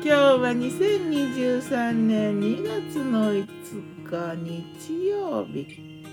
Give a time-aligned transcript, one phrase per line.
[0.00, 3.46] 今日は2023年2月の5
[4.04, 6.04] 日日曜日。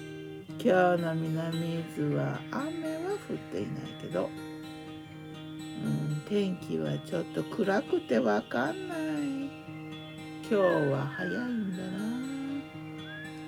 [0.58, 4.31] 今日の南伊豆は雨は降っていないけど、
[5.83, 8.99] うん、天気はちょっと暗くてわかんない。
[10.49, 12.06] 今日は早いんだな。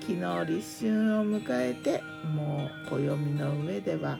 [0.00, 4.16] 昨日立春を迎えてもう暦の上では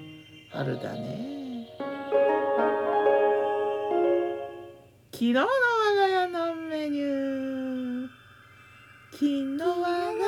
[0.51, 1.39] 春だね。
[5.19, 5.47] 昨日の我
[5.97, 8.09] が家のメニュー
[9.19, 10.21] 昨日我がメニ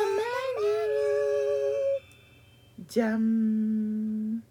[2.80, 4.42] ューじゃん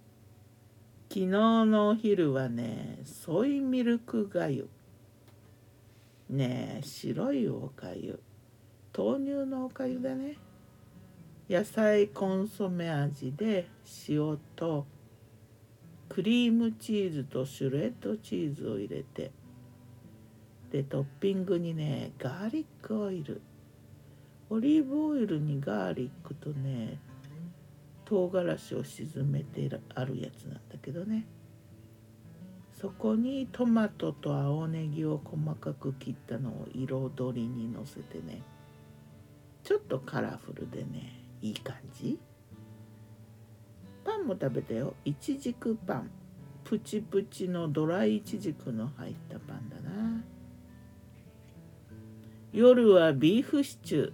[1.10, 4.70] 昨日のお昼はねソイミルクがゆ
[6.30, 8.22] ねえ白いおかゆ
[8.98, 10.38] 豆乳のおかゆだね
[11.50, 13.68] 野菜コンソメ味で
[14.08, 14.88] 塩と
[16.08, 19.32] クリームチーズとシュレッドチーズを入れて
[20.72, 23.42] でトッピングにねガーリックオイル
[24.50, 27.00] オリーブオイルにガーリックとね
[28.06, 31.28] 唐辛子を沈めてあるやつなんだけどね。
[32.74, 38.42] そこにトマトと青ネギを細かく切ったのを彩りにのせてね
[39.64, 42.18] ちょっとカラフルでねいい感じ。
[44.04, 44.96] パンも食べたよ。
[45.06, 46.10] いちじくパン。
[46.64, 50.24] プチプチのドライイチジクの入ったパンだな。
[52.52, 54.12] 夜はビーフシチュー。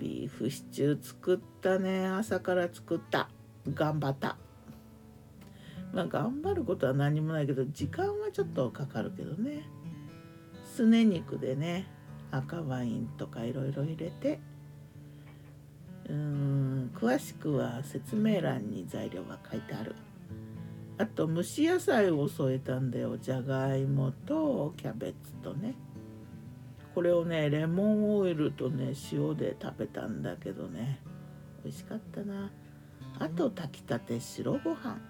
[0.00, 2.06] ビーフシチュー作ったね。
[2.06, 3.28] 朝から作った。
[3.74, 4.38] 頑張った。
[5.92, 9.68] まあ頑張ることは何もないけど時間はちょっとかかるけどね。
[10.64, 11.86] すね肉でね
[12.30, 14.40] 赤ワインとかいろいろ入れて。
[16.08, 19.94] うん詳しくは説明欄に材料が書いてある。
[20.96, 23.18] あと蒸し野菜を添えたんだよ。
[23.18, 25.74] じゃがいもとキャベツとね。
[27.00, 31.00] これをねレモンオイルとね塩で食べたんだけどね。
[31.64, 32.52] 美味しかったな。
[33.18, 35.00] あと炊きたて白ご飯。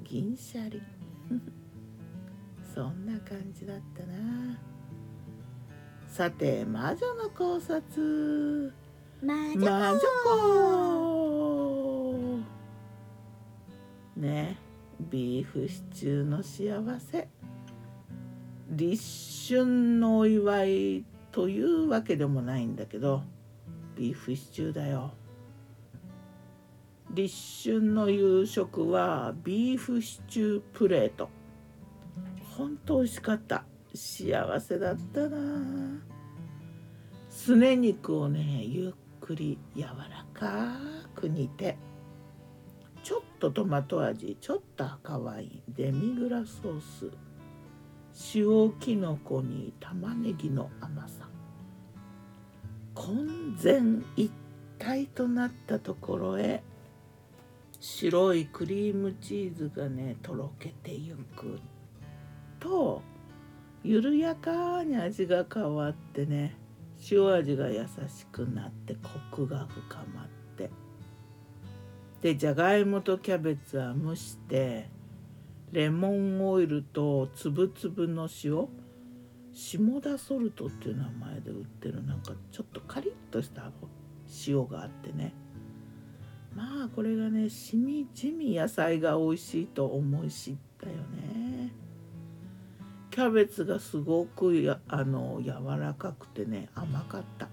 [0.00, 0.82] 銀シャリ。
[2.74, 4.58] そんな感じだったな。
[6.06, 8.74] さて魔女の考察。
[9.22, 10.00] 魔魔女
[12.26, 14.20] 子。
[14.20, 14.58] ね
[15.00, 17.26] ビーフシチューの幸せ
[18.72, 23.22] 立春のお祝いというわけでもないんだけど
[23.94, 25.12] ビーフシチューだよ。
[27.10, 27.34] 立
[27.64, 31.28] 春の夕食はビーフシチュープレート。
[32.56, 33.64] ほんと美味しかった。
[33.94, 35.38] 幸せだったな。
[37.28, 40.78] すね肉をねゆっくり柔らか
[41.14, 41.76] く煮て
[43.02, 47.31] ちょっとトマト味ちょっと赤ワインデミグラスソース。
[48.34, 51.28] 塩きのこに玉ねぎの甘さ。
[52.94, 54.30] 混然一
[54.78, 56.62] 体となったところへ
[57.80, 61.58] 白いクリームチーズがねとろけてゆく
[62.60, 63.02] と
[63.82, 66.56] 緩やかに味が変わってね
[67.10, 70.70] 塩味が優しくなってコクが深まって。
[72.20, 74.88] でじゃがいもとキャベツは蒸して
[75.72, 78.68] レモンオイルとつぶつぶの塩
[79.54, 83.72] 下田ソルトっていう名前で売ってるなんかちょっとカリッとした
[84.46, 85.32] 塩があってね。
[86.54, 91.72] まあこれがねしみじみ野菜が美味しいと思い知ったよね。
[93.10, 97.48] キャベツがすごくやあの柔らかくてね甘かった。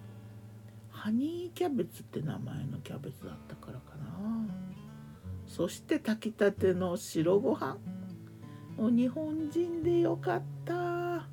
[0.92, 4.10] ハニーキャベツって名前のキャベツだったからかな。
[5.48, 7.78] そして炊きたての白ご飯。
[8.82, 11.28] お日本人でよかった。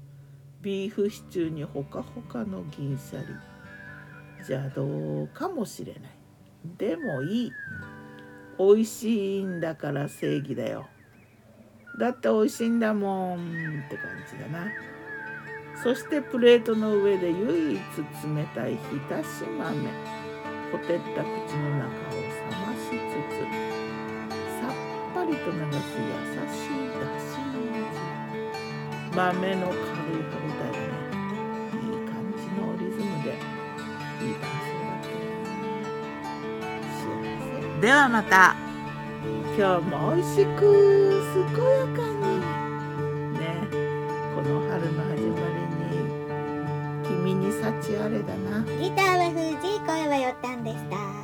[0.62, 3.32] ビーフシチューにほかほかの銀シャリ。
[4.38, 6.02] 邪道かもしれない。
[6.76, 7.52] でもいい。
[8.58, 10.88] 美味しいんだから正義だよ。
[12.00, 13.38] だって美味しいんだもん
[13.86, 14.66] って感じだな。
[15.84, 17.80] そしてプレートの上で唯一冷
[18.56, 19.88] たい浸し豆。
[20.72, 23.38] ほてった口の中を冷ましつつ
[24.60, 24.70] さっ
[25.14, 26.85] ぱりと流す優しい
[29.16, 30.92] 豆の軽い歯応えでね。
[31.72, 33.32] いい感じのリズムで
[34.20, 34.84] いい感じだ
[37.66, 38.54] ったではまた。
[39.56, 40.60] 今日も美味しく
[41.32, 42.20] 健やかに。
[43.32, 43.40] ね。
[44.34, 45.88] この春の始まりに
[47.08, 48.60] 君に幸あれだな。
[48.78, 51.15] ギターは藤井声はよったんでした